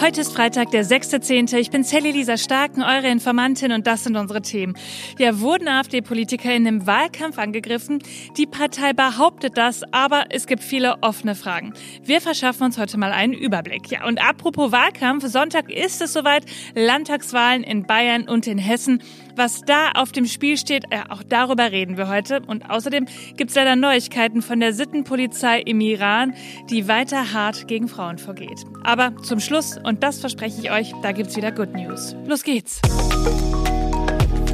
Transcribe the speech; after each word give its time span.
Heute 0.00 0.22
ist 0.22 0.32
Freitag, 0.32 0.70
der 0.70 0.82
6.10. 0.82 1.54
Ich 1.58 1.70
bin 1.70 1.84
Sally 1.84 2.12
Lisa 2.12 2.38
Starken, 2.38 2.82
eure 2.82 3.08
Informantin 3.08 3.70
und 3.70 3.86
das 3.86 4.02
sind 4.04 4.16
unsere 4.16 4.40
Themen. 4.40 4.74
Ja, 5.18 5.40
wurden 5.40 5.68
AfD-PolitikerInnen 5.68 6.66
im 6.66 6.86
Wahlkampf 6.86 7.38
angegriffen? 7.38 7.98
Die 8.38 8.46
Partei 8.46 8.94
behauptet 8.94 9.58
das, 9.58 9.82
aber 9.92 10.24
es 10.30 10.46
gibt 10.46 10.62
viele 10.62 11.02
offene 11.02 11.34
Fragen. 11.34 11.74
Wir 12.02 12.22
verschaffen 12.22 12.62
uns 12.62 12.78
heute 12.78 12.96
mal 12.96 13.12
einen 13.12 13.34
Überblick. 13.34 13.90
Ja, 13.90 14.06
und 14.06 14.26
apropos 14.26 14.72
Wahlkampf, 14.72 15.26
Sonntag 15.26 15.70
ist 15.70 16.00
es 16.00 16.14
soweit, 16.14 16.46
Landtagswahlen 16.74 17.62
in 17.62 17.82
Bayern 17.82 18.26
und 18.26 18.46
in 18.46 18.56
Hessen. 18.56 19.02
Was 19.40 19.62
da 19.62 19.92
auf 19.92 20.12
dem 20.12 20.26
Spiel 20.26 20.58
steht, 20.58 20.84
ja, 20.92 21.04
auch 21.08 21.22
darüber 21.22 21.72
reden 21.72 21.96
wir 21.96 22.08
heute. 22.08 22.42
Und 22.46 22.68
außerdem 22.68 23.06
gibt 23.38 23.48
es 23.48 23.56
leider 23.56 23.74
Neuigkeiten 23.74 24.42
von 24.42 24.60
der 24.60 24.74
Sittenpolizei 24.74 25.60
im 25.60 25.80
Iran, 25.80 26.34
die 26.68 26.88
weiter 26.88 27.32
hart 27.32 27.66
gegen 27.66 27.88
Frauen 27.88 28.18
vorgeht. 28.18 28.66
Aber 28.84 29.16
zum 29.22 29.40
Schluss, 29.40 29.78
und 29.82 30.02
das 30.02 30.20
verspreche 30.20 30.60
ich 30.60 30.70
euch, 30.70 30.92
da 31.02 31.12
gibt's 31.12 31.38
wieder 31.38 31.52
Good 31.52 31.72
News. 31.72 32.14
Los 32.26 32.42
geht's. 32.42 32.82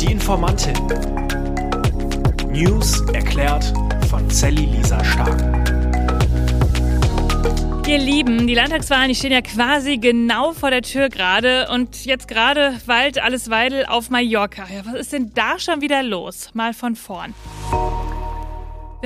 Die 0.01 0.13
Informantin. 0.13 0.77
News 2.53 3.01
erklärt 3.13 3.73
von 4.09 4.31
Sally 4.31 4.67
Lisa 4.67 5.05
Stark. 5.05 5.56
Ihr 7.87 7.99
Lieben, 7.99 8.49
die 8.49 8.55
Landtagswahlen, 8.55 9.11
die 9.11 9.15
stehen 9.15 9.31
ja 9.31 9.43
quasi 9.43 9.99
genau 9.99 10.53
vor 10.53 10.73
der 10.73 10.83
Tür 10.83 11.09
gerade 11.09 11.69
und 11.71 12.05
jetzt 12.05 12.27
gerade 12.27 12.75
weilt 12.87 13.23
alles 13.23 13.49
Weidel 13.49 13.87
auf 13.87 14.11
Mallorca. 14.11 14.67
Ja, 14.69 14.85
was 14.85 14.95
ist 14.95 15.13
denn 15.13 15.31
da 15.35 15.61
schon 15.61 15.81
wieder 15.81 16.03
los? 16.03 16.51
Mal 16.53 16.75
von 16.75 16.97
vorn. 16.97 17.33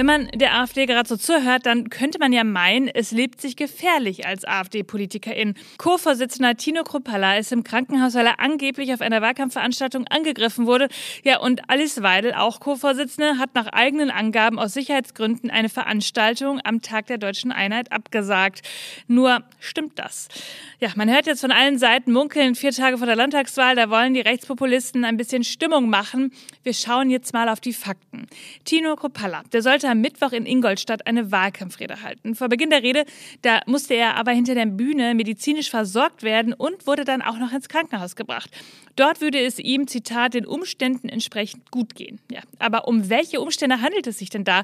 Wenn 0.00 0.06
man 0.06 0.28
der 0.28 0.54
AfD 0.54 0.86
gerade 0.86 1.06
so 1.06 1.18
zuhört, 1.18 1.66
dann 1.66 1.90
könnte 1.90 2.18
man 2.18 2.32
ja 2.32 2.42
meinen, 2.42 2.88
es 2.88 3.10
lebt 3.10 3.38
sich 3.38 3.54
gefährlich 3.54 4.26
als 4.26 4.46
AfD-Politikerin. 4.46 5.52
Co-Vorsitzender 5.76 6.56
Tino 6.56 6.84
Kruppalla 6.84 7.36
ist 7.36 7.52
im 7.52 7.64
Krankenhaus, 7.64 8.14
weil 8.14 8.24
er 8.24 8.40
angeblich 8.40 8.94
auf 8.94 9.02
einer 9.02 9.20
Wahlkampfveranstaltung 9.20 10.06
angegriffen 10.06 10.64
wurde. 10.64 10.88
Ja, 11.22 11.40
und 11.40 11.68
Alice 11.68 12.00
Weidel, 12.00 12.32
auch 12.32 12.60
Co-Vorsitzende, 12.60 13.36
hat 13.36 13.54
nach 13.54 13.66
eigenen 13.66 14.10
Angaben 14.10 14.58
aus 14.58 14.72
Sicherheitsgründen 14.72 15.50
eine 15.50 15.68
Veranstaltung 15.68 16.62
am 16.64 16.80
Tag 16.80 17.08
der 17.08 17.18
deutschen 17.18 17.52
Einheit 17.52 17.92
abgesagt. 17.92 18.66
Nur 19.06 19.42
stimmt 19.58 19.98
das? 19.98 20.28
Ja, 20.78 20.88
man 20.96 21.10
hört 21.10 21.26
jetzt 21.26 21.42
von 21.42 21.52
allen 21.52 21.78
Seiten 21.78 22.12
munkeln, 22.12 22.54
vier 22.54 22.72
Tage 22.72 22.96
vor 22.96 23.06
der 23.06 23.16
Landtagswahl, 23.16 23.76
da 23.76 23.90
wollen 23.90 24.14
die 24.14 24.20
Rechtspopulisten 24.20 25.04
ein 25.04 25.18
bisschen 25.18 25.44
Stimmung 25.44 25.90
machen. 25.90 26.32
Wir 26.62 26.72
schauen 26.72 27.10
jetzt 27.10 27.34
mal 27.34 27.50
auf 27.50 27.60
die 27.60 27.74
Fakten. 27.74 28.28
Tino 28.64 28.96
Kruppalla, 28.96 29.42
der 29.52 29.60
sollte 29.60 29.89
am 29.90 30.00
Mittwoch 30.00 30.32
in 30.32 30.46
Ingolstadt 30.46 31.06
eine 31.06 31.30
Wahlkampfrede 31.32 32.02
halten. 32.02 32.34
Vor 32.34 32.48
Beginn 32.48 32.70
der 32.70 32.82
Rede, 32.82 33.04
da 33.42 33.60
musste 33.66 33.94
er 33.94 34.16
aber 34.16 34.32
hinter 34.32 34.54
der 34.54 34.66
Bühne 34.66 35.14
medizinisch 35.14 35.70
versorgt 35.70 36.22
werden 36.22 36.52
und 36.54 36.86
wurde 36.86 37.04
dann 37.04 37.22
auch 37.22 37.38
noch 37.38 37.52
ins 37.52 37.68
Krankenhaus 37.68 38.16
gebracht. 38.16 38.50
Dort 38.96 39.20
würde 39.20 39.40
es 39.40 39.58
ihm, 39.58 39.86
Zitat, 39.86 40.34
den 40.34 40.44
Umständen 40.44 41.08
entsprechend 41.08 41.70
gut 41.70 41.94
gehen. 41.94 42.20
Ja, 42.30 42.40
aber 42.58 42.86
um 42.86 43.08
welche 43.08 43.40
Umstände 43.40 43.80
handelt 43.80 44.06
es 44.06 44.18
sich 44.18 44.30
denn 44.30 44.44
da? 44.44 44.62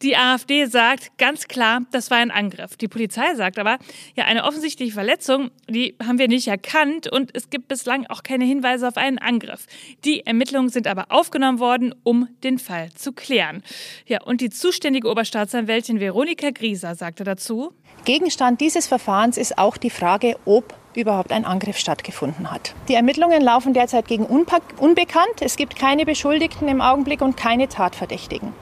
Die 0.00 0.16
AfD 0.16 0.66
sagt 0.66 1.18
ganz 1.18 1.48
klar, 1.48 1.82
das 1.90 2.10
war 2.10 2.18
ein 2.18 2.30
Angriff. 2.30 2.76
Die 2.76 2.88
Polizei 2.88 3.34
sagt 3.34 3.58
aber, 3.58 3.78
ja, 4.16 4.24
eine 4.24 4.44
offensichtliche 4.44 4.92
Verletzung, 4.92 5.50
die 5.68 5.96
haben 6.02 6.18
wir 6.18 6.28
nicht 6.28 6.48
erkannt 6.48 7.10
und 7.10 7.34
es 7.34 7.50
gibt 7.50 7.68
bislang 7.68 8.06
auch 8.06 8.22
keine 8.22 8.44
Hinweise 8.44 8.88
auf 8.88 8.96
einen 8.96 9.18
Angriff. 9.18 9.66
Die 10.04 10.24
Ermittlungen 10.24 10.70
sind 10.70 10.86
aber 10.86 11.06
aufgenommen 11.10 11.58
worden, 11.58 11.94
um 12.04 12.28
den 12.42 12.58
Fall 12.58 12.90
zu 12.94 13.12
klären. 13.12 13.62
Ja, 14.06 14.22
und 14.22 14.40
die 14.40 14.50
zuständige 14.64 15.10
Oberstaatsanwältin 15.10 16.00
Veronika 16.00 16.48
Grieser 16.48 16.94
sagte 16.94 17.22
dazu, 17.22 17.74
Gegenstand 18.06 18.62
dieses 18.62 18.86
Verfahrens 18.86 19.36
ist 19.36 19.58
auch 19.58 19.76
die 19.76 19.90
Frage, 19.90 20.38
ob 20.46 20.72
überhaupt 20.94 21.32
ein 21.32 21.44
Angriff 21.44 21.76
stattgefunden 21.76 22.50
hat. 22.50 22.74
Die 22.88 22.94
Ermittlungen 22.94 23.42
laufen 23.42 23.74
derzeit 23.74 24.08
gegen 24.08 24.24
Unbekannt. 24.24 25.42
Es 25.42 25.56
gibt 25.56 25.76
keine 25.76 26.06
Beschuldigten 26.06 26.66
im 26.68 26.80
Augenblick 26.80 27.20
und 27.20 27.36
keine 27.36 27.68
Tatverdächtigen. 27.68 28.54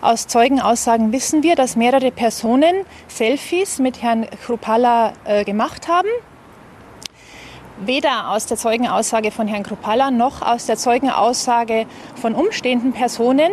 Aus 0.00 0.28
Zeugenaussagen 0.28 1.10
wissen 1.10 1.42
wir, 1.42 1.56
dass 1.56 1.74
mehrere 1.74 2.12
Personen 2.12 2.86
Selfies 3.08 3.80
mit 3.80 4.00
Herrn 4.00 4.28
Krupalla 4.46 5.12
äh, 5.24 5.42
gemacht 5.42 5.88
haben. 5.88 6.08
Weder 7.84 8.30
aus 8.30 8.46
der 8.46 8.58
Zeugenaussage 8.58 9.32
von 9.32 9.48
Herrn 9.48 9.64
Krupalla 9.64 10.12
noch 10.12 10.40
aus 10.40 10.66
der 10.66 10.76
Zeugenaussage 10.76 11.86
von 12.14 12.36
umstehenden 12.36 12.92
Personen 12.92 13.50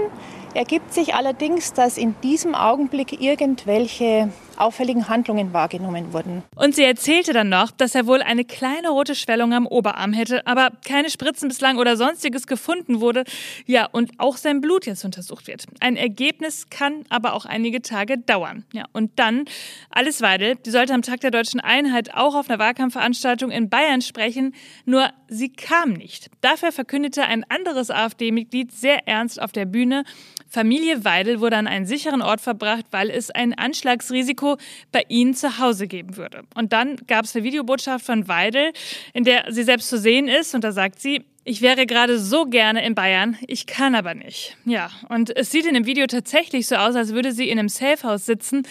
ergibt 0.56 0.94
sich 0.94 1.14
allerdings, 1.14 1.74
dass 1.74 1.98
in 1.98 2.16
diesem 2.22 2.56
Augenblick 2.56 3.22
irgendwelche 3.22 4.30
auffälligen 4.58 5.10
Handlungen 5.10 5.54
wahrgenommen 5.54 6.14
wurden. 6.14 6.44
Und 6.56 6.76
sie 6.76 6.84
erzählte 6.84 7.34
dann 7.34 7.50
noch, 7.50 7.72
dass 7.72 7.96
er 7.96 8.08
wohl 8.08 8.22
eine 8.22 8.46
kleine 8.46 8.90
rote 8.90 9.16
Schwellung 9.16 9.54
am 9.54 9.68
Oberarm 9.68 10.14
hätte, 10.14 10.46
aber 10.48 10.72
keine 10.86 11.10
Spritzen 11.10 11.50
bislang 11.50 11.78
oder 11.78 11.98
sonstiges 11.98 12.48
gefunden 12.48 13.02
wurde. 13.02 13.24
Ja, 13.66 13.86
und 13.86 14.12
auch 14.18 14.38
sein 14.38 14.62
Blut 14.62 14.86
jetzt 14.86 15.06
untersucht 15.06 15.48
wird. 15.48 15.66
Ein 15.80 15.96
Ergebnis 15.96 16.70
kann 16.70 17.06
aber 17.10 17.34
auch 17.34 17.46
einige 17.46 17.82
Tage 17.82 18.18
dauern. 18.18 18.66
Ja, 18.74 18.86
und 18.94 19.12
dann 19.18 19.46
Alice 19.90 20.22
Weidel, 20.22 20.56
die 20.56 20.72
sollte 20.72 20.94
am 20.94 21.02
Tag 21.02 21.22
der 21.22 21.32
deutschen 21.32 21.60
Einheit 21.60 22.14
auch 22.14 22.36
auf 22.36 22.50
einer 22.50 22.60
Wahlkampfveranstaltung 22.60 23.52
in 23.52 23.70
Bayern 23.70 24.02
sprechen, 24.02 24.54
nur 24.86 25.10
sie 25.28 25.50
kam 25.50 25.94
nicht. 25.94 26.30
Dafür 26.42 26.72
verkündete 26.72 27.24
ein 27.24 27.44
anderes 27.50 27.92
AfD-Mitglied 27.92 28.72
sehr 28.72 29.08
ernst 29.08 29.42
auf 29.42 29.52
der 29.52 29.66
Bühne, 29.66 30.04
Familie 30.48 31.04
Weidel 31.04 31.42
wurde 31.42 31.58
an 31.58 31.68
einen 31.68 31.86
sicheren 31.86 32.22
Ort 32.22 32.40
verbracht, 32.40 32.86
weil 32.92 33.10
es 33.10 33.30
ein 33.30 33.54
Anschlagsrisiko 33.54 34.45
bei 34.92 35.04
ihnen 35.08 35.34
zu 35.34 35.60
Hause 35.60 35.88
geben 35.88 36.18
würde. 36.18 36.44
Und 36.56 36.74
dann 36.74 36.98
gab 37.08 37.26
es 37.26 37.36
eine 37.36 37.44
Videobotschaft 37.44 38.06
von 38.06 38.28
Weidel, 38.28 38.72
in 39.14 39.24
der 39.24 39.46
sie 39.50 39.64
selbst 39.64 39.90
zu 39.90 39.98
sehen 39.98 40.28
ist. 40.28 40.56
Und 40.56 40.64
da 40.64 40.72
sagt 40.72 41.00
sie, 41.02 41.24
ich 41.48 41.62
wäre 41.62 41.86
gerade 41.86 42.18
so 42.18 42.46
gerne 42.46 42.84
in 42.84 42.96
Bayern, 42.96 43.38
ich 43.46 43.68
kann 43.68 43.94
aber 43.94 44.16
nicht. 44.16 44.58
Ja, 44.66 44.90
und 45.10 45.36
es 45.36 45.52
sieht 45.52 45.68
in 45.68 45.76
dem 45.76 45.86
Video 45.86 46.08
tatsächlich 46.08 46.66
so 46.66 46.76
aus, 46.76 46.96
als 46.96 47.14
würde 47.14 47.32
sie 47.32 47.50
in 47.50 47.60
einem 47.60 47.70
Safehouse 47.70 48.26
sitzen. 48.26 48.64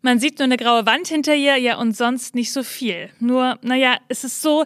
Man 0.00 0.18
sieht 0.18 0.38
nur 0.38 0.44
eine 0.44 0.56
graue 0.56 0.86
Wand 0.86 1.08
hinter 1.08 1.34
ihr, 1.34 1.58
ja, 1.58 1.76
und 1.76 1.94
sonst 1.94 2.34
nicht 2.34 2.50
so 2.50 2.62
viel. 2.62 3.10
Nur, 3.20 3.58
naja, 3.60 3.98
es 4.08 4.24
ist 4.24 4.40
so, 4.40 4.64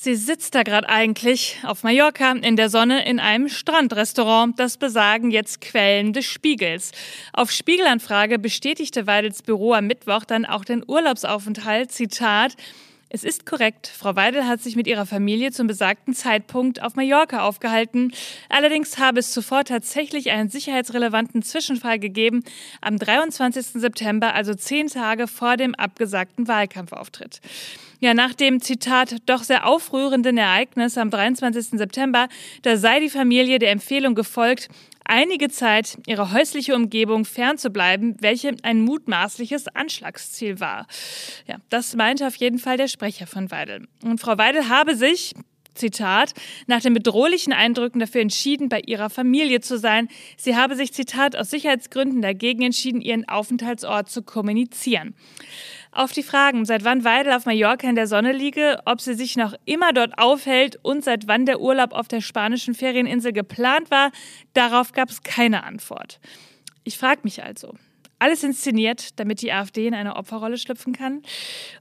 Sie 0.00 0.14
sitzt 0.14 0.54
da 0.54 0.62
gerade 0.62 0.88
eigentlich 0.88 1.58
auf 1.64 1.82
Mallorca 1.82 2.30
in 2.30 2.54
der 2.54 2.70
Sonne 2.70 3.04
in 3.04 3.18
einem 3.18 3.48
Strandrestaurant. 3.48 4.56
Das 4.56 4.76
besagen 4.76 5.32
jetzt 5.32 5.60
Quellen 5.60 6.12
des 6.12 6.24
Spiegels. 6.24 6.92
Auf 7.32 7.50
Spiegelanfrage 7.50 8.38
bestätigte 8.38 9.08
Weidels 9.08 9.42
Büro 9.42 9.72
am 9.72 9.88
Mittwoch 9.88 10.24
dann 10.24 10.46
auch 10.46 10.64
den 10.64 10.84
Urlaubsaufenthalt. 10.86 11.90
Zitat. 11.90 12.54
Es 13.08 13.24
ist 13.24 13.44
korrekt. 13.44 13.88
Frau 13.88 14.14
Weidel 14.14 14.46
hat 14.46 14.60
sich 14.60 14.76
mit 14.76 14.86
ihrer 14.86 15.04
Familie 15.04 15.50
zum 15.50 15.66
besagten 15.66 16.14
Zeitpunkt 16.14 16.80
auf 16.80 16.94
Mallorca 16.94 17.40
aufgehalten. 17.40 18.12
Allerdings 18.48 18.98
habe 18.98 19.18
es 19.18 19.32
zuvor 19.32 19.64
tatsächlich 19.64 20.30
einen 20.30 20.48
sicherheitsrelevanten 20.48 21.42
Zwischenfall 21.42 21.98
gegeben 21.98 22.44
am 22.80 23.00
23. 23.00 23.66
September, 23.80 24.32
also 24.32 24.54
zehn 24.54 24.86
Tage 24.86 25.26
vor 25.26 25.56
dem 25.56 25.74
abgesagten 25.74 26.46
Wahlkampfauftritt. 26.46 27.40
Ja, 28.00 28.14
nach 28.14 28.32
dem 28.32 28.60
Zitat 28.60 29.16
doch 29.26 29.42
sehr 29.42 29.66
aufrührenden 29.66 30.38
Ereignis 30.38 30.96
am 30.96 31.10
23. 31.10 31.78
September, 31.78 32.28
da 32.62 32.76
sei 32.76 33.00
die 33.00 33.10
Familie 33.10 33.58
der 33.58 33.72
Empfehlung 33.72 34.14
gefolgt, 34.14 34.68
einige 35.04 35.48
Zeit 35.48 35.98
ihre 36.06 36.32
häusliche 36.32 36.76
Umgebung 36.76 37.24
fernzubleiben, 37.24 38.16
welche 38.20 38.54
ein 38.62 38.82
mutmaßliches 38.82 39.66
Anschlagsziel 39.74 40.60
war. 40.60 40.86
Ja, 41.48 41.56
das 41.70 41.96
meinte 41.96 42.26
auf 42.26 42.36
jeden 42.36 42.58
Fall 42.58 42.76
der 42.76 42.86
Sprecher 42.86 43.26
von 43.26 43.50
Weidel. 43.50 43.88
Und 44.04 44.20
Frau 44.20 44.38
Weidel 44.38 44.68
habe 44.68 44.94
sich 44.94 45.34
Zitat, 45.78 46.34
nach 46.66 46.80
den 46.80 46.94
bedrohlichen 46.94 47.52
Eindrücken 47.52 48.00
dafür 48.00 48.20
entschieden, 48.20 48.68
bei 48.68 48.80
ihrer 48.80 49.10
Familie 49.10 49.60
zu 49.60 49.78
sein. 49.78 50.08
Sie 50.36 50.56
habe 50.56 50.76
sich, 50.76 50.92
Zitat, 50.92 51.36
aus 51.36 51.50
Sicherheitsgründen 51.50 52.20
dagegen 52.20 52.62
entschieden, 52.62 53.00
ihren 53.00 53.28
Aufenthaltsort 53.28 54.10
zu 54.10 54.22
kommunizieren. 54.22 55.14
Auf 55.90 56.12
die 56.12 56.22
Fragen, 56.22 56.64
seit 56.64 56.84
wann 56.84 57.04
Weidel 57.04 57.32
auf 57.32 57.46
Mallorca 57.46 57.88
in 57.88 57.94
der 57.94 58.06
Sonne 58.06 58.32
liege, 58.32 58.80
ob 58.84 59.00
sie 59.00 59.14
sich 59.14 59.36
noch 59.36 59.54
immer 59.64 59.92
dort 59.92 60.18
aufhält 60.18 60.78
und 60.82 61.02
seit 61.02 61.26
wann 61.26 61.46
der 61.46 61.60
Urlaub 61.60 61.92
auf 61.92 62.08
der 62.08 62.20
spanischen 62.20 62.74
Ferieninsel 62.74 63.32
geplant 63.32 63.90
war, 63.90 64.12
darauf 64.52 64.92
gab 64.92 65.08
es 65.08 65.22
keine 65.22 65.64
Antwort. 65.64 66.20
Ich 66.84 66.98
frage 66.98 67.20
mich 67.24 67.42
also, 67.42 67.74
alles 68.18 68.42
inszeniert, 68.42 69.18
damit 69.18 69.42
die 69.42 69.52
AfD 69.52 69.86
in 69.86 69.94
eine 69.94 70.16
Opferrolle 70.16 70.58
schlüpfen 70.58 70.92
kann, 70.92 71.22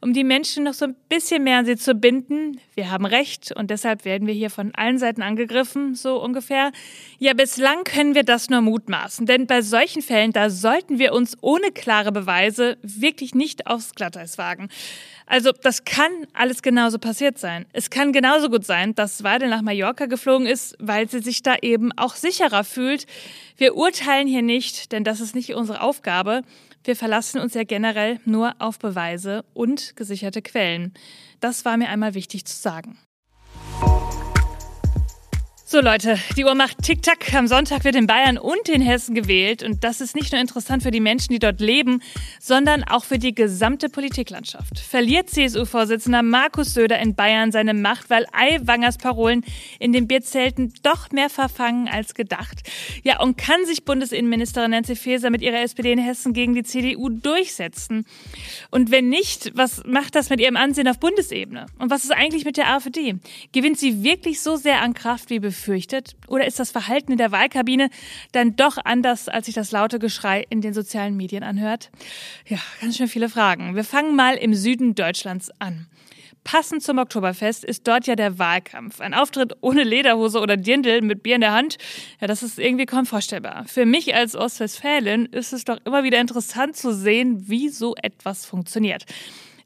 um 0.01 0.13
die 0.13 0.23
Menschen 0.23 0.63
noch 0.63 0.73
so 0.73 0.85
ein 0.85 0.95
bisschen 1.09 1.43
mehr 1.43 1.59
an 1.59 1.65
sie 1.65 1.77
zu 1.77 1.95
binden. 1.95 2.59
Wir 2.75 2.91
haben 2.91 3.05
Recht 3.05 3.51
und 3.51 3.71
deshalb 3.71 4.05
werden 4.05 4.27
wir 4.27 4.33
hier 4.33 4.49
von 4.49 4.73
allen 4.75 4.97
Seiten 4.99 5.21
angegriffen, 5.21 5.95
so 5.95 6.21
ungefähr. 6.21 6.71
Ja, 7.19 7.33
bislang 7.33 7.83
können 7.83 8.15
wir 8.15 8.23
das 8.23 8.49
nur 8.49 8.61
mutmaßen, 8.61 9.25
denn 9.25 9.47
bei 9.47 9.61
solchen 9.61 10.01
Fällen, 10.01 10.31
da 10.31 10.49
sollten 10.49 10.99
wir 10.99 11.13
uns 11.13 11.37
ohne 11.41 11.71
klare 11.71 12.11
Beweise 12.11 12.77
wirklich 12.81 13.33
nicht 13.33 13.67
aufs 13.67 13.95
Glatteis 13.95 14.37
wagen. 14.37 14.69
Also 15.29 15.51
das 15.51 15.83
kann 15.83 16.11
alles 16.33 16.61
genauso 16.61 16.99
passiert 16.99 17.37
sein. 17.37 17.65
Es 17.73 17.89
kann 17.89 18.13
genauso 18.13 18.49
gut 18.49 18.65
sein, 18.65 18.95
dass 18.95 19.23
Weidel 19.23 19.49
nach 19.49 19.61
Mallorca 19.61 20.05
geflogen 20.05 20.47
ist, 20.47 20.77
weil 20.79 21.09
sie 21.09 21.19
sich 21.19 21.43
da 21.43 21.55
eben 21.61 21.91
auch 21.97 22.15
sicherer 22.15 22.63
fühlt. 22.63 23.05
Wir 23.57 23.75
urteilen 23.75 24.27
hier 24.27 24.41
nicht, 24.41 24.93
denn 24.93 25.03
das 25.03 25.19
ist 25.19 25.35
nicht 25.35 25.53
unsere 25.53 25.81
Aufgabe. 25.81 26.26
Wir 26.83 26.95
verlassen 26.95 27.41
uns 27.41 27.53
ja 27.53 27.63
generell 27.63 28.19
nur 28.25 28.55
auf 28.59 28.79
Beweise 28.79 29.43
und 29.53 29.95
gesicherte 29.95 30.41
Quellen. 30.41 30.93
Das 31.39 31.65
war 31.65 31.77
mir 31.77 31.89
einmal 31.89 32.13
wichtig 32.13 32.45
zu 32.45 32.55
sagen. 32.55 32.97
So 35.69 35.81
Leute, 35.81 36.17
die 36.37 36.45
Uhr 36.45 36.55
macht 36.55 36.81
Tick-Tack. 36.81 37.33
Am 37.33 37.45
Sonntag 37.45 37.83
wird 37.83 37.95
in 37.95 38.07
Bayern 38.07 38.37
und 38.37 38.69
in 38.69 38.81
Hessen 38.81 39.13
gewählt. 39.13 39.63
Und 39.63 39.83
das 39.83 39.99
ist 39.99 40.15
nicht 40.15 40.31
nur 40.31 40.39
interessant 40.39 40.81
für 40.81 40.91
die 40.91 41.01
Menschen, 41.01 41.33
die 41.33 41.39
dort 41.39 41.59
leben, 41.59 42.01
sondern 42.39 42.85
auch 42.85 43.03
für 43.03 43.19
die 43.19 43.35
gesamte 43.35 43.89
Politiklandschaft. 43.89 44.79
Verliert 44.79 45.29
CSU-Vorsitzender 45.29 46.23
Markus 46.23 46.73
Söder 46.73 46.99
in 46.99 47.15
Bayern 47.15 47.51
seine 47.51 47.73
Macht, 47.73 48.09
weil 48.09 48.25
Aiwangers 48.31 48.97
Parolen 48.97 49.43
in 49.77 49.91
den 49.91 50.07
Bierzelten 50.07 50.73
doch 50.83 51.11
mehr 51.11 51.29
verfangen 51.29 51.89
als 51.89 52.13
gedacht? 52.13 52.61
Ja, 53.03 53.19
und 53.19 53.37
kann 53.37 53.65
sich 53.65 53.83
Bundesinnenministerin 53.83 54.71
Nancy 54.71 54.95
Faeser 54.95 55.31
mit 55.31 55.41
ihrer 55.41 55.59
SPD 55.59 55.91
in 55.91 55.99
Hessen 55.99 56.31
gegen 56.31 56.55
die 56.55 56.63
CDU 56.63 57.09
durchsetzen? 57.09 58.05
Und 58.71 58.89
wenn 58.89 59.09
nicht, 59.09 59.51
was 59.53 59.83
macht 59.85 60.15
das 60.15 60.29
mit 60.29 60.39
ihrem 60.39 60.55
Ansehen 60.55 60.87
auf 60.87 60.97
Bundesebene? 60.97 61.65
Und 61.77 61.89
was 61.91 62.05
ist 62.05 62.11
eigentlich 62.11 62.45
mit 62.45 62.55
der 62.55 62.73
AfD? 62.73 63.15
Gewinnt 63.51 63.77
sie 63.77 64.01
wirklich 64.01 64.39
so 64.39 64.55
sehr 64.55 64.81
an 64.81 64.93
Kraft 64.93 65.29
wie? 65.29 65.56
Befürchtet? 65.57 66.15
Oder 66.27 66.45
ist 66.45 66.59
das 66.59 66.71
Verhalten 66.71 67.11
in 67.11 67.17
der 67.17 67.31
Wahlkabine 67.31 67.89
dann 68.31 68.55
doch 68.55 68.77
anders, 68.83 69.27
als 69.27 69.47
sich 69.47 69.55
das 69.55 69.71
laute 69.71 69.99
Geschrei 69.99 70.45
in 70.49 70.61
den 70.61 70.73
sozialen 70.73 71.17
Medien 71.17 71.43
anhört? 71.43 71.89
Ja, 72.47 72.59
ganz 72.79 72.97
schön 72.97 73.07
viele 73.07 73.29
Fragen. 73.29 73.75
Wir 73.75 73.83
fangen 73.83 74.15
mal 74.15 74.35
im 74.35 74.53
Süden 74.53 74.95
Deutschlands 74.95 75.49
an. 75.59 75.87
Passend 76.43 76.81
zum 76.81 76.97
Oktoberfest 76.97 77.65
ist 77.65 77.87
dort 77.87 78.07
ja 78.07 78.15
der 78.15 78.39
Wahlkampf. 78.39 79.01
Ein 79.01 79.13
Auftritt 79.13 79.53
ohne 79.59 79.83
Lederhose 79.83 80.39
oder 80.39 80.55
Dirndl 80.55 81.01
mit 81.01 81.21
Bier 81.21 81.35
in 81.35 81.41
der 81.41 81.51
Hand, 81.51 81.77
ja, 82.21 82.27
das 82.27 82.41
ist 82.41 82.57
irgendwie 82.57 82.85
kaum 82.85 83.05
vorstellbar. 83.05 83.65
Für 83.67 83.85
mich 83.85 84.15
als 84.15 84.33
Ostwestfälin 84.33 85.25
ist 85.25 85.51
es 85.51 85.65
doch 85.65 85.77
immer 85.83 86.05
wieder 86.05 86.21
interessant 86.21 86.77
zu 86.77 86.93
sehen, 86.93 87.49
wie 87.49 87.67
so 87.67 87.95
etwas 88.01 88.45
funktioniert. 88.45 89.03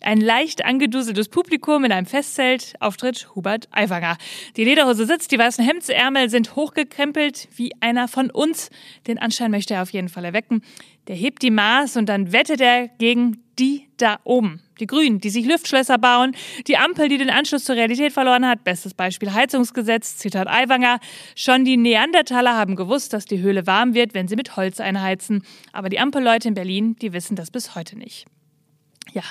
Ein 0.03 0.19
leicht 0.19 0.65
angeduseltes 0.65 1.30
Publikum 1.30 1.83
in 1.86 1.92
einem 1.92 2.07
Festzelt, 2.07 2.74
Auftritt 2.80 3.36
Hubert 3.36 3.68
Aiwanger. 3.69 4.18
Die 4.57 4.63
Lederhose 4.63 5.06
sitzt, 5.06 5.31
die 5.31 5.38
weißen 5.38 5.63
Hemdsärmel 5.63 6.27
sind 6.27 6.56
hochgekrempelt, 6.56 7.48
wie 7.56 7.71
einer 7.81 8.07
von 8.07 8.31
uns. 8.31 8.71
Den 9.06 9.19
Anschein 9.19 9.51
möchte 9.51 9.75
er 9.75 9.83
auf 9.83 9.92
jeden 9.92 10.09
Fall 10.09 10.25
erwecken. 10.25 10.63
Der 11.07 11.15
hebt 11.15 11.44
die 11.44 11.51
Maß 11.51 11.98
und 11.98 12.09
dann 12.09 12.31
wettet 12.33 12.62
er 12.62 12.88
gegen 12.88 13.44
die 13.59 13.89
da 13.98 14.19
oben. 14.24 14.63
Die 14.80 14.88
Grünen, 14.88 15.19
die 15.19 15.30
sich 15.30 15.45
Lüftschlösser 15.45 16.00
bauen, 16.00 16.36
die 16.65 16.77
Ampel, 16.77 17.07
die 17.07 17.19
den 17.19 17.30
Anschluss 17.30 17.65
zur 17.65 17.75
Realität 17.75 18.12
verloren 18.12 18.48
hat. 18.48 18.63
Bestes 18.63 18.95
Beispiel 18.95 19.31
Heizungsgesetz, 19.31 20.18
Zitat 20.18 20.48
Aiwanger. 20.48 21.00
Schon 21.36 21.63
die 21.63 21.77
Neandertaler 21.77 22.57
haben 22.57 22.75
gewusst, 22.75 23.13
dass 23.13 23.25
die 23.25 23.42
Höhle 23.42 23.68
warm 23.68 23.94
wird, 23.94 24.15
wenn 24.15 24.27
sie 24.27 24.36
mit 24.36 24.56
Holz 24.56 24.80
einheizen. 24.80 25.44
Aber 25.74 25.89
die 25.89 26.00
Ampelleute 26.00 26.48
in 26.48 26.56
Berlin, 26.56 26.95
die 26.95 27.13
wissen 27.13 27.36
das 27.36 27.51
bis 27.51 27.75
heute 27.75 27.95
nicht. 28.00 28.25
Ja, 29.13 29.24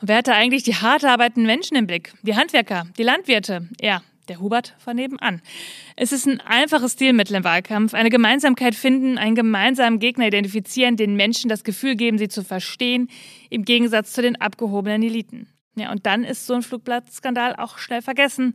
und 0.00 0.08
wer 0.08 0.18
hatte 0.18 0.34
eigentlich 0.34 0.62
die 0.62 0.74
hart 0.74 1.04
arbeitenden 1.04 1.46
Menschen 1.46 1.76
im 1.76 1.86
Blick? 1.86 2.12
Die 2.22 2.36
Handwerker, 2.36 2.86
die 2.98 3.02
Landwirte, 3.02 3.68
ja, 3.80 4.02
der 4.28 4.40
Hubert 4.40 4.74
von 4.78 4.96
nebenan. 4.96 5.40
Es 5.94 6.12
ist 6.12 6.26
ein 6.26 6.40
einfaches 6.40 6.94
Stilmittel 6.94 7.36
im 7.36 7.44
Wahlkampf. 7.44 7.94
Eine 7.94 8.10
Gemeinsamkeit 8.10 8.74
finden, 8.74 9.18
einen 9.18 9.36
gemeinsamen 9.36 9.98
Gegner 9.98 10.26
identifizieren, 10.26 10.96
den 10.96 11.16
Menschen 11.16 11.48
das 11.48 11.64
Gefühl 11.64 11.96
geben, 11.96 12.18
sie 12.18 12.28
zu 12.28 12.42
verstehen, 12.42 13.08
im 13.50 13.64
Gegensatz 13.64 14.12
zu 14.12 14.22
den 14.22 14.40
abgehobenen 14.40 15.02
Eliten. 15.02 15.48
Ja, 15.76 15.92
und 15.92 16.06
dann 16.06 16.24
ist 16.24 16.46
so 16.46 16.54
ein 16.54 16.62
Flugblattskandal 16.62 17.56
auch 17.56 17.78
schnell 17.78 18.02
vergessen. 18.02 18.54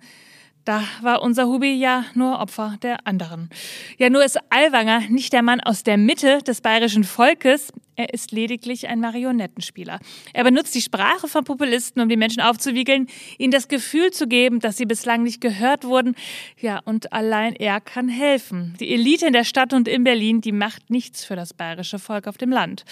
Da 0.63 0.83
war 1.01 1.23
unser 1.23 1.47
Hubi 1.47 1.73
ja 1.73 2.05
nur 2.13 2.39
Opfer 2.39 2.77
der 2.83 3.07
anderen. 3.07 3.49
Ja, 3.97 4.09
nur 4.09 4.23
ist 4.23 4.37
Aiwanger 4.51 5.01
nicht 5.09 5.33
der 5.33 5.41
Mann 5.41 5.59
aus 5.59 5.83
der 5.83 5.97
Mitte 5.97 6.39
des 6.43 6.61
bayerischen 6.61 7.03
Volkes. 7.03 7.73
Er 7.95 8.13
ist 8.13 8.31
lediglich 8.31 8.87
ein 8.87 8.99
Marionettenspieler. 8.99 9.99
Er 10.33 10.43
benutzt 10.43 10.73
die 10.75 10.81
Sprache 10.81 11.27
von 11.27 11.43
Populisten, 11.43 12.01
um 12.01 12.09
die 12.09 12.15
Menschen 12.15 12.41
aufzuwiegeln, 12.41 13.07
ihnen 13.37 13.51
das 13.51 13.67
Gefühl 13.67 14.11
zu 14.11 14.27
geben, 14.27 14.59
dass 14.59 14.77
sie 14.77 14.85
bislang 14.85 15.23
nicht 15.23 15.41
gehört 15.41 15.83
wurden. 15.83 16.15
Ja, 16.59 16.79
und 16.85 17.11
allein 17.11 17.53
er 17.53 17.81
kann 17.81 18.07
helfen. 18.07 18.75
Die 18.79 18.93
Elite 18.93 19.27
in 19.27 19.33
der 19.33 19.43
Stadt 19.43 19.73
und 19.73 19.87
in 19.87 20.03
Berlin, 20.03 20.41
die 20.41 20.51
macht 20.51 20.89
nichts 20.89 21.25
für 21.25 21.35
das 21.35 21.53
bayerische 21.53 21.99
Volk 21.99 22.27
auf 22.27 22.37
dem 22.37 22.51
Land. 22.51 22.85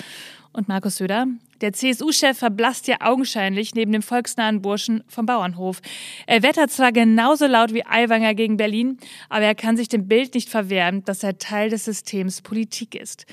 Und 0.51 0.67
Markus 0.67 0.97
Söder, 0.97 1.27
der 1.61 1.73
CSU-Chef 1.73 2.37
verblasst 2.37 2.87
ja 2.87 2.97
augenscheinlich 3.01 3.75
neben 3.75 3.91
dem 3.91 4.01
volksnahen 4.01 4.61
Burschen 4.61 5.03
vom 5.07 5.25
Bauernhof. 5.25 5.79
Er 6.25 6.41
wettert 6.41 6.71
zwar 6.71 6.91
genauso 6.91 7.45
laut 7.45 7.73
wie 7.73 7.85
Aiwanger 7.85 8.33
gegen 8.33 8.57
Berlin, 8.57 8.97
aber 9.29 9.45
er 9.45 9.55
kann 9.55 9.77
sich 9.77 9.89
dem 9.89 10.07
Bild 10.07 10.33
nicht 10.33 10.49
verwehren, 10.49 11.05
dass 11.05 11.23
er 11.23 11.37
Teil 11.37 11.69
des 11.69 11.85
Systems 11.85 12.41
Politik 12.41 12.95
ist. 12.95 13.25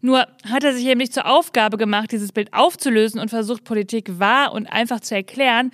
Nur 0.00 0.26
hat 0.44 0.64
er 0.64 0.74
sich 0.74 0.84
nämlich 0.84 1.12
zur 1.12 1.26
Aufgabe 1.26 1.76
gemacht, 1.76 2.12
dieses 2.12 2.32
Bild 2.32 2.52
aufzulösen 2.52 3.20
und 3.20 3.28
versucht, 3.28 3.64
Politik 3.64 4.18
wahr 4.18 4.52
und 4.52 4.66
einfach 4.66 5.00
zu 5.00 5.14
erklären, 5.14 5.70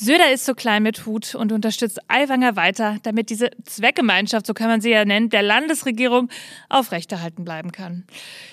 Söder 0.00 0.30
ist 0.30 0.44
so 0.44 0.54
klein 0.54 0.84
mit 0.84 1.06
Hut 1.06 1.34
und 1.34 1.50
unterstützt 1.50 1.98
Aiwanger 2.06 2.54
weiter, 2.54 2.98
damit 3.02 3.30
diese 3.30 3.50
Zweckgemeinschaft, 3.64 4.46
so 4.46 4.54
kann 4.54 4.68
man 4.68 4.80
sie 4.80 4.90
ja 4.90 5.04
nennen, 5.04 5.28
der 5.28 5.42
Landesregierung 5.42 6.28
aufrechterhalten 6.68 7.44
bleiben 7.44 7.72
kann. 7.72 8.04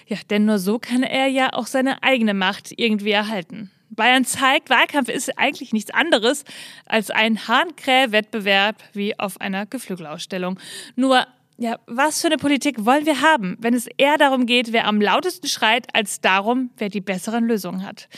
Ja, 0.07 0.18
denn 0.31 0.45
nur 0.45 0.57
so 0.57 0.80
kann 0.80 1.03
er 1.03 1.27
ja 1.27 1.53
auch 1.53 1.68
seine 1.68 2.01
eigene 2.01 2.33
Macht 2.33 2.74
irgendwie 2.77 3.12
erhalten. 3.12 3.69
Bayern 3.92 4.25
zeigt, 4.25 4.71
Wahlkampf 4.71 5.07
ist 5.07 5.38
eigentlich 5.38 5.71
nichts 5.71 5.92
anderes 5.92 6.45
als 6.88 7.12
ein 7.12 7.47
Hahnkräh-Wettbewerb 7.47 8.77
wie 8.94 9.19
auf 9.19 9.39
einer 9.39 9.68
Geflügelausstellung. 9.68 10.59
Nur 10.95 11.27
ja, 11.59 11.77
was 11.86 12.21
für 12.21 12.27
eine 12.27 12.38
Politik 12.38 12.86
wollen 12.86 13.06
wir 13.06 13.21
haben, 13.21 13.56
wenn 13.59 13.75
es 13.75 13.88
eher 13.97 14.18
darum 14.18 14.47
geht, 14.47 14.74
wer 14.74 14.88
am 14.88 15.00
lautesten 15.00 15.47
schreit, 15.47 15.86
als 15.94 16.21
darum, 16.21 16.71
wer 16.77 16.89
die 16.89 17.01
besseren 17.01 17.45
Lösungen 17.45 17.86
hat? 17.86 18.09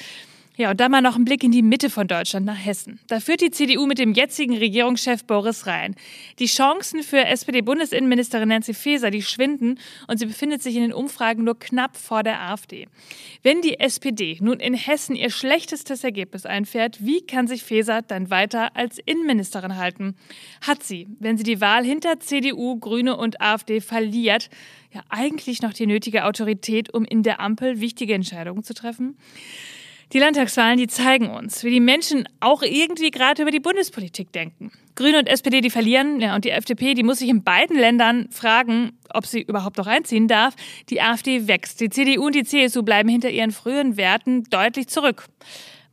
Ja, 0.60 0.72
und 0.72 0.80
dann 0.80 0.90
mal 0.90 1.02
noch 1.02 1.16
ein 1.16 1.24
Blick 1.24 1.44
in 1.44 1.52
die 1.52 1.62
Mitte 1.62 1.92
von 1.92 2.08
Deutschland 2.08 2.48
nach 2.48 2.58
Hessen. 2.58 3.00
Da 3.06 3.20
führt 3.20 3.42
die 3.42 3.52
CDU 3.52 3.86
mit 3.86 4.00
dem 4.00 4.14
jetzigen 4.14 4.58
Regierungschef 4.58 5.24
Boris 5.24 5.68
Rhein. 5.68 5.96
Die 6.40 6.48
Chancen 6.48 7.04
für 7.04 7.24
SPD-Bundesinnenministerin 7.24 8.50
Nancy 8.50 8.74
Faeser, 8.74 9.12
die 9.12 9.22
schwinden 9.22 9.80
und 10.08 10.18
sie 10.18 10.26
befindet 10.26 10.64
sich 10.64 10.76
in 10.76 10.82
den 10.82 10.94
Umfragen 10.94 11.44
nur 11.44 11.60
knapp 11.60 11.96
vor 11.96 12.24
der 12.24 12.42
AfD. 12.42 12.88
Wenn 13.44 13.62
die 13.62 13.80
SPD 13.80 14.40
nun 14.42 14.60
in 14.60 14.74
Hessen 14.74 15.16
ihr 15.16 15.30
schlechtestes 15.30 16.04
Ergebnis 16.04 16.48
einfährt, 16.48 17.06
wie 17.06 17.22
kann 17.22 17.46
sich 17.46 17.62
Faeser 17.62 18.02
dann 18.02 18.32
weiter 18.32 18.76
als 18.76 18.98
Innenministerin 18.98 19.78
halten? 19.78 20.16
Hat 20.66 20.82
sie, 20.82 21.08
wenn 21.20 21.38
sie 21.38 21.44
die 21.44 21.62
Wahl 21.62 21.86
hinter 21.86 22.20
CDU, 22.20 22.80
Grüne 22.80 23.16
und 23.16 23.42
AfD 23.42 23.80
verliert, 23.80 24.50
ja 24.92 25.04
eigentlich 25.10 25.62
noch 25.62 25.74
die 25.74 25.86
nötige 25.86 26.26
Autorität, 26.26 26.92
um 26.92 27.06
in 27.06 27.22
der 27.22 27.42
Ampel 27.42 27.80
wichtige 27.80 28.16
Entscheidungen 28.16 28.64
zu 28.64 28.74
treffen? 28.74 29.18
Die 30.14 30.20
Landtagswahlen, 30.20 30.78
die 30.78 30.88
zeigen 30.88 31.30
uns, 31.30 31.66
wie 31.66 31.72
die 31.72 31.82
Menschen 31.82 32.30
auch 32.40 32.62
irgendwie 32.62 33.12
gerade 33.12 33.42
über 33.42 33.52
die 33.52 33.60
Bundespolitik 33.60 34.32
denken. 34.32 34.72
Grüne 34.96 35.20
und 35.20 35.28
SPD, 35.28 35.60
die 35.60 35.70
verlieren, 35.70 36.22
ja, 36.22 36.34
und 36.34 36.46
die 36.46 36.50
FDP, 36.50 36.94
die 36.94 37.04
muss 37.04 37.20
sich 37.20 37.30
in 37.30 37.44
beiden 37.44 37.78
Ländern 37.78 38.30
fragen, 38.32 38.98
ob 39.14 39.26
sie 39.26 39.42
überhaupt 39.42 39.78
noch 39.78 39.86
einziehen 39.86 40.30
darf. 40.30 40.56
Die 40.90 41.02
AfD 41.02 41.48
wächst. 41.48 41.82
Die 41.82 41.90
CDU 41.90 42.28
und 42.28 42.36
die 42.36 42.46
CSU 42.46 42.84
bleiben 42.84 43.10
hinter 43.10 43.30
ihren 43.30 43.52
früheren 43.52 43.98
Werten 43.98 44.46
deutlich 44.46 44.88
zurück. 44.88 45.26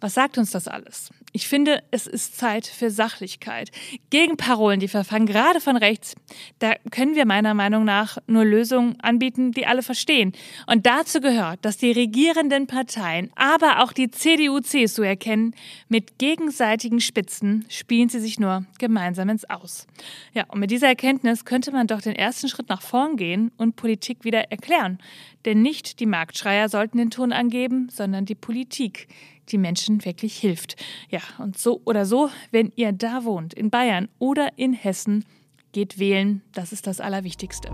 Was 0.00 0.14
sagt 0.14 0.38
uns 0.38 0.52
das 0.52 0.68
alles? 0.68 1.10
Ich 1.36 1.48
finde, 1.48 1.82
es 1.90 2.06
ist 2.06 2.38
Zeit 2.38 2.64
für 2.64 2.90
Sachlichkeit. 2.90 3.72
Gegenparolen, 4.10 4.78
die 4.78 4.86
verfangen, 4.86 5.26
gerade 5.26 5.60
von 5.60 5.76
rechts, 5.76 6.14
da 6.60 6.74
können 6.92 7.16
wir 7.16 7.26
meiner 7.26 7.54
Meinung 7.54 7.84
nach 7.84 8.18
nur 8.28 8.44
Lösungen 8.44 9.00
anbieten, 9.00 9.50
die 9.50 9.66
alle 9.66 9.82
verstehen. 9.82 10.32
Und 10.68 10.86
dazu 10.86 11.20
gehört, 11.20 11.64
dass 11.64 11.76
die 11.76 11.90
regierenden 11.90 12.68
Parteien, 12.68 13.32
aber 13.34 13.82
auch 13.82 13.92
die 13.92 14.12
CDU, 14.12 14.60
CSU 14.60 15.02
erkennen, 15.02 15.56
mit 15.88 16.18
gegenseitigen 16.18 17.00
Spitzen 17.00 17.64
spielen 17.68 18.08
sie 18.08 18.20
sich 18.20 18.38
nur 18.38 18.64
gemeinsam 18.78 19.28
ins 19.28 19.50
Aus. 19.50 19.88
Ja, 20.34 20.44
und 20.50 20.60
mit 20.60 20.70
dieser 20.70 20.86
Erkenntnis 20.86 21.44
könnte 21.44 21.72
man 21.72 21.88
doch 21.88 22.00
den 22.00 22.14
ersten 22.14 22.48
Schritt 22.48 22.68
nach 22.68 22.82
vorn 22.82 23.16
gehen 23.16 23.50
und 23.56 23.74
Politik 23.74 24.22
wieder 24.22 24.52
erklären. 24.52 24.98
Denn 25.44 25.62
nicht 25.62 25.98
die 25.98 26.06
Marktschreier 26.06 26.68
sollten 26.68 26.96
den 26.96 27.10
Ton 27.10 27.32
angeben, 27.32 27.88
sondern 27.90 28.24
die 28.24 28.36
Politik 28.36 29.08
die 29.48 29.58
Menschen 29.58 30.04
wirklich 30.04 30.36
hilft. 30.36 30.76
Ja, 31.10 31.20
und 31.38 31.58
so 31.58 31.80
oder 31.84 32.06
so, 32.06 32.30
wenn 32.50 32.72
ihr 32.76 32.92
da 32.92 33.24
wohnt, 33.24 33.54
in 33.54 33.70
Bayern 33.70 34.08
oder 34.18 34.50
in 34.56 34.72
Hessen, 34.72 35.24
geht 35.72 35.98
wählen. 35.98 36.42
Das 36.52 36.72
ist 36.72 36.86
das 36.86 37.00
Allerwichtigste. 37.00 37.70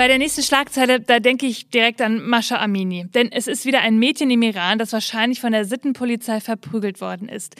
Bei 0.00 0.08
der 0.08 0.16
nächsten 0.16 0.42
Schlagzeile, 0.42 0.98
da 0.98 1.20
denke 1.20 1.44
ich 1.44 1.68
direkt 1.68 2.00
an 2.00 2.26
Mascha 2.26 2.56
Amini. 2.56 3.04
Denn 3.12 3.30
es 3.30 3.46
ist 3.46 3.66
wieder 3.66 3.82
ein 3.82 3.98
Mädchen 3.98 4.30
im 4.30 4.40
Iran, 4.40 4.78
das 4.78 4.94
wahrscheinlich 4.94 5.42
von 5.42 5.52
der 5.52 5.66
Sittenpolizei 5.66 6.40
verprügelt 6.40 7.02
worden 7.02 7.28
ist. 7.28 7.56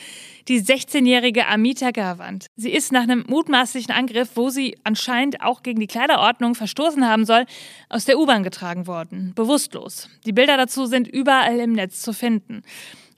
Die 0.48 0.58
16-jährige 0.62 1.48
Amita 1.48 1.90
Gawand. 1.90 2.46
Sie 2.56 2.70
ist 2.70 2.92
nach 2.92 3.02
einem 3.02 3.26
mutmaßlichen 3.28 3.92
Angriff, 3.92 4.30
wo 4.36 4.48
sie 4.48 4.78
anscheinend 4.84 5.42
auch 5.42 5.62
gegen 5.62 5.80
die 5.80 5.86
Kleiderordnung 5.86 6.54
verstoßen 6.54 7.06
haben 7.06 7.26
soll, 7.26 7.44
aus 7.90 8.06
der 8.06 8.18
U-Bahn 8.18 8.42
getragen 8.42 8.86
worden. 8.86 9.32
Bewusstlos. 9.34 10.08
Die 10.24 10.32
Bilder 10.32 10.56
dazu 10.56 10.86
sind 10.86 11.08
überall 11.08 11.58
im 11.58 11.72
Netz 11.72 12.00
zu 12.00 12.14
finden. 12.14 12.62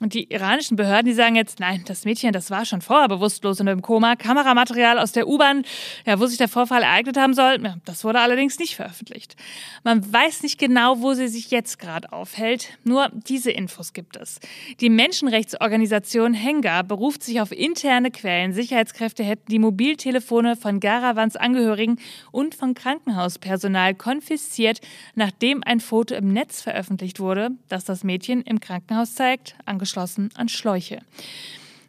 Und 0.02 0.14
die 0.14 0.24
iranischen 0.32 0.76
Behörden, 0.76 1.06
die 1.06 1.12
sagen 1.12 1.36
jetzt, 1.36 1.60
nein, 1.60 1.84
das 1.86 2.04
Mädchen, 2.04 2.32
das 2.32 2.50
war 2.50 2.64
schon 2.64 2.80
vorher 2.80 3.06
bewusstlos 3.06 3.60
und 3.60 3.68
im 3.68 3.82
Koma. 3.82 4.16
Kameramaterial 4.16 4.98
aus 4.98 5.12
der 5.12 5.28
U-Bahn, 5.28 5.62
ja, 6.04 6.18
wo 6.18 6.26
sich 6.26 6.38
der 6.38 6.48
Vorfall 6.48 6.82
ereignet 6.82 7.16
haben 7.16 7.34
soll, 7.34 7.60
ja, 7.62 7.76
das 7.84 8.02
wurde 8.02 8.18
allerdings 8.18 8.58
nicht 8.58 8.74
veröffentlicht. 8.74 9.36
Man 9.84 10.12
weiß 10.12 10.42
nicht 10.42 10.58
genau, 10.58 11.00
wo 11.02 11.14
sie 11.14 11.28
sich 11.28 11.52
jetzt 11.52 11.78
gerade 11.78 12.12
aufhält. 12.12 12.76
Nur 12.82 13.10
diese 13.12 13.52
Infos 13.52 13.92
gibt 13.92 14.16
es. 14.16 14.40
Die 14.80 14.90
Menschenrechtsorganisation 14.90 16.34
Henga 16.34 16.82
beruft 16.82 17.22
sich 17.22 17.40
auf 17.40 17.52
interne 17.52 18.10
Quellen. 18.10 18.52
Sicherheitskräfte 18.52 19.22
hätten 19.22 19.52
die 19.52 19.60
Mobiltelefone 19.60 20.56
von 20.56 20.80
Garavans 20.80 21.36
Angehörigen 21.36 22.00
und 22.32 22.56
von 22.56 22.74
Krankenhauspersonal 22.74 23.94
konfisziert, 23.94 24.80
nachdem 25.14 25.62
ein 25.62 25.78
Foto 25.78 26.16
im 26.16 26.32
Netz 26.32 26.60
veröffentlicht 26.60 27.20
wurde, 27.20 27.50
das 27.68 27.84
das 27.84 28.02
Mädchen 28.02 28.42
im 28.42 28.58
Krankenhaus 28.58 29.14
zeigt, 29.14 29.54
angeschlossen 29.92 30.30
an 30.34 30.48
Schläuche. 30.48 31.00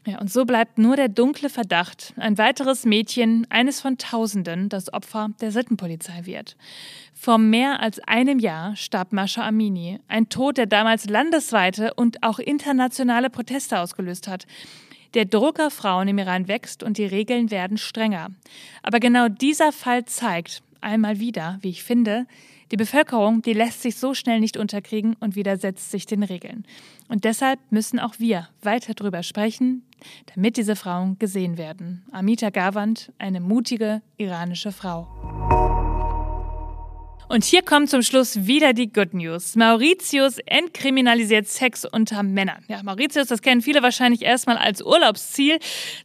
Ja, 0.06 0.20
und 0.20 0.30
so 0.30 0.44
bleibt 0.44 0.78
nur 0.78 0.98
der 0.98 1.08
dunkle 1.08 1.50
Verdacht, 1.50 2.14
ein 2.18 2.38
weiteres 2.38 2.84
Mädchen, 2.84 3.48
eines 3.50 3.80
von 3.80 3.98
Tausenden, 3.98 4.68
das 4.68 4.92
Opfer 4.92 5.30
der 5.40 5.54
Sittenpolizei 5.54 6.26
wird. 6.26 6.58
Vor 7.14 7.38
mehr 7.38 7.80
als 7.80 8.02
einem 8.02 8.38
Jahr 8.38 8.76
starb 8.76 9.14
Mascha 9.14 9.48
Amini, 9.48 10.00
ein 10.10 10.28
Tod, 10.28 10.58
der 10.58 10.66
damals 10.66 11.06
landesweite 11.06 11.94
und 11.94 12.22
auch 12.22 12.40
internationale 12.40 13.30
Proteste 13.30 13.80
ausgelöst 13.80 14.28
hat. 14.28 14.46
Der 15.14 15.24
Druck 15.24 15.62
auf 15.62 15.72
Frauen 15.72 16.10
im 16.10 16.18
Iran 16.18 16.50
wächst 16.50 16.84
und 16.84 16.98
die 16.98 17.06
Regeln 17.06 17.50
werden 17.50 17.78
strenger. 17.78 18.32
Aber 18.82 19.00
genau 19.00 19.30
dieser 19.30 19.72
Fall 19.72 20.04
zeigt 20.04 20.64
einmal 20.82 21.20
wieder, 21.20 21.60
wie 21.62 21.70
ich 21.70 21.84
finde, 21.84 22.26
die 22.72 22.78
Bevölkerung, 22.78 23.42
die 23.42 23.54
lässt 23.54 23.82
sich 23.82 23.96
so 23.96 24.14
schnell 24.14 24.40
nicht 24.40 24.58
unterkriegen 24.58 25.16
und 25.20 25.36
widersetzt 25.36 25.92
sich 25.92 26.06
den 26.06 26.24
Regeln. 26.24 26.66
Und 27.08 27.24
deshalb 27.24 27.60
müssen 27.70 28.00
auch 28.00 28.20
wir 28.20 28.50
weiter 28.62 28.94
darüber 28.94 29.24
sprechen, 29.24 29.84
damit 30.34 30.58
diese 30.58 30.76
Frauen 30.76 31.18
gesehen 31.20 31.58
werden. 31.58 32.04
Amita 32.12 32.50
Gawand, 32.50 33.12
eine 33.18 33.40
mutige 33.40 34.02
iranische 34.18 34.72
Frau. 34.72 35.23
Und 37.30 37.46
hier 37.46 37.62
kommt 37.62 37.90
zum 37.90 38.02
Schluss 38.02 38.46
wieder 38.46 38.74
die 38.74 38.92
Good 38.92 39.14
News. 39.14 39.56
Mauritius 39.56 40.40
entkriminalisiert 40.46 41.48
Sex 41.48 41.86
unter 41.86 42.22
Männern. 42.22 42.64
Ja, 42.68 42.84
Mauritius, 42.84 43.28
das 43.28 43.42
kennen 43.42 43.62
viele 43.62 43.82
wahrscheinlich 43.82 44.22
erstmal 44.22 44.58
als 44.58 44.82
Urlaubsziel. 44.82 45.60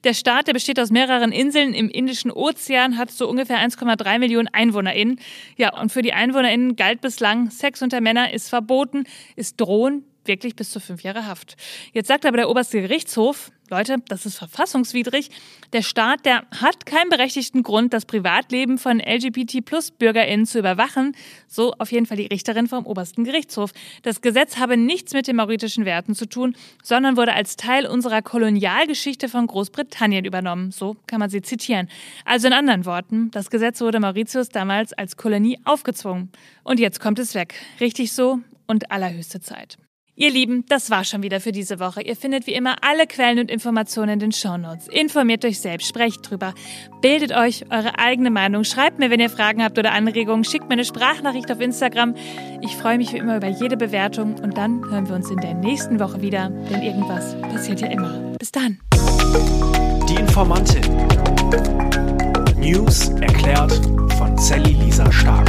Der 0.04 0.14
Staat, 0.14 0.46
der 0.46 0.52
besteht 0.52 0.78
aus 0.78 0.90
mehreren 0.90 1.32
Inseln 1.32 1.74
im 1.74 1.90
Indischen 1.90 2.30
Ozean, 2.30 2.96
hat 2.96 3.10
so 3.10 3.28
ungefähr 3.28 3.58
1,3 3.58 4.18
Millionen 4.18 4.48
EinwohnerInnen. 4.48 5.20
Ja, 5.56 5.78
und 5.78 5.92
für 5.92 6.02
die 6.02 6.12
EinwohnerInnen 6.12 6.76
galt 6.76 7.00
bislang, 7.00 7.50
Sex 7.50 7.82
unter 7.82 8.00
Männern 8.00 8.30
ist 8.30 8.48
verboten, 8.48 9.04
ist 9.36 9.60
drohen 9.60 10.04
wirklich 10.28 10.54
bis 10.54 10.70
zu 10.70 10.80
fünf 10.80 11.02
Jahre 11.02 11.26
Haft. 11.26 11.56
Jetzt 11.92 12.08
sagt 12.08 12.26
aber 12.26 12.36
der 12.36 12.48
oberste 12.48 12.80
Gerichtshof, 12.80 13.50
Leute, 13.70 13.96
das 14.08 14.24
ist 14.24 14.38
verfassungswidrig. 14.38 15.28
Der 15.74 15.82
Staat, 15.82 16.24
der 16.24 16.46
hat 16.58 16.86
keinen 16.86 17.10
berechtigten 17.10 17.62
Grund, 17.62 17.92
das 17.92 18.06
Privatleben 18.06 18.78
von 18.78 18.98
LGBT-Plus-BürgerInnen 18.98 20.46
zu 20.46 20.58
überwachen. 20.58 21.14
So 21.46 21.74
auf 21.78 21.92
jeden 21.92 22.06
Fall 22.06 22.16
die 22.16 22.26
Richterin 22.26 22.66
vom 22.66 22.86
obersten 22.86 23.24
Gerichtshof. 23.24 23.72
Das 24.02 24.22
Gesetz 24.22 24.56
habe 24.56 24.78
nichts 24.78 25.12
mit 25.12 25.26
den 25.26 25.36
mauritischen 25.36 25.84
Werten 25.84 26.14
zu 26.14 26.26
tun, 26.26 26.56
sondern 26.82 27.18
wurde 27.18 27.34
als 27.34 27.56
Teil 27.56 27.86
unserer 27.86 28.22
Kolonialgeschichte 28.22 29.28
von 29.28 29.46
Großbritannien 29.46 30.24
übernommen. 30.24 30.70
So 30.70 30.96
kann 31.06 31.20
man 31.20 31.28
sie 31.28 31.42
zitieren. 31.42 31.88
Also 32.24 32.46
in 32.46 32.54
anderen 32.54 32.86
Worten, 32.86 33.30
das 33.32 33.50
Gesetz 33.50 33.82
wurde 33.82 34.00
Mauritius 34.00 34.48
damals 34.48 34.94
als 34.94 35.18
Kolonie 35.18 35.58
aufgezwungen. 35.64 36.32
Und 36.64 36.80
jetzt 36.80 37.00
kommt 37.00 37.18
es 37.18 37.34
weg. 37.34 37.54
Richtig 37.80 38.12
so 38.12 38.38
und 38.66 38.90
allerhöchste 38.90 39.40
Zeit. 39.40 39.76
Ihr 40.20 40.32
Lieben, 40.32 40.64
das 40.68 40.90
war 40.90 41.04
schon 41.04 41.22
wieder 41.22 41.38
für 41.38 41.52
diese 41.52 41.78
Woche. 41.78 42.02
Ihr 42.02 42.16
findet 42.16 42.48
wie 42.48 42.54
immer 42.54 42.82
alle 42.82 43.06
Quellen 43.06 43.38
und 43.38 43.52
Informationen 43.52 44.14
in 44.14 44.18
den 44.18 44.32
Shownotes. 44.32 44.88
Informiert 44.88 45.44
euch 45.44 45.60
selbst, 45.60 45.86
sprecht 45.86 46.28
drüber, 46.28 46.54
bildet 47.00 47.30
euch 47.30 47.66
eure 47.70 48.00
eigene 48.00 48.32
Meinung, 48.32 48.64
schreibt 48.64 48.98
mir, 48.98 49.10
wenn 49.10 49.20
ihr 49.20 49.30
Fragen 49.30 49.62
habt 49.62 49.78
oder 49.78 49.92
Anregungen, 49.92 50.42
schickt 50.42 50.68
mir 50.68 50.72
eine 50.72 50.84
Sprachnachricht 50.84 51.52
auf 51.52 51.60
Instagram. 51.60 52.16
Ich 52.62 52.74
freue 52.74 52.98
mich 52.98 53.12
wie 53.12 53.18
immer 53.18 53.36
über 53.36 53.46
jede 53.46 53.76
Bewertung 53.76 54.34
und 54.40 54.56
dann 54.56 54.84
hören 54.90 55.08
wir 55.08 55.14
uns 55.14 55.30
in 55.30 55.38
der 55.38 55.54
nächsten 55.54 56.00
Woche 56.00 56.20
wieder, 56.20 56.48
denn 56.48 56.82
irgendwas 56.82 57.40
passiert 57.42 57.80
ja 57.80 57.86
immer. 57.86 58.34
Bis 58.40 58.50
dann. 58.50 58.80
Die 60.08 60.16
Informantin. 60.16 60.82
News 62.58 63.10
erklärt 63.20 63.80
von 64.18 64.36
Sally 64.36 64.72
Lisa 64.72 65.12
Stark. 65.12 65.48